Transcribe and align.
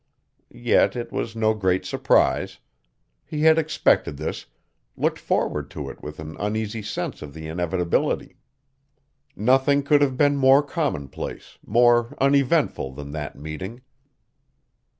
Yet 0.49 0.95
it 0.95 1.11
was 1.11 1.35
no 1.35 1.53
great 1.53 1.85
surprise. 1.85 2.57
He 3.23 3.41
had 3.41 3.59
expected 3.59 4.17
this, 4.17 4.47
looked 4.97 5.19
forward 5.19 5.69
to 5.69 5.91
it 5.91 6.01
with 6.01 6.19
an 6.19 6.35
uneasy 6.39 6.81
sense 6.81 7.21
of 7.21 7.37
its 7.37 7.45
inevitability. 7.45 8.37
Nothing 9.35 9.83
could 9.83 10.01
have 10.01 10.17
been 10.17 10.37
more 10.37 10.63
commonplace, 10.63 11.59
more 11.63 12.15
uneventful 12.19 12.91
than 12.93 13.11
that 13.11 13.35
meeting. 13.35 13.81